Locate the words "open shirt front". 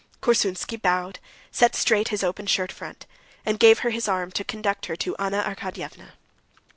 2.23-3.05